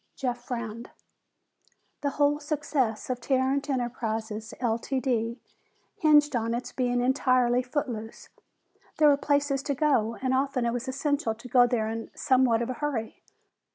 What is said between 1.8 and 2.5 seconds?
The whole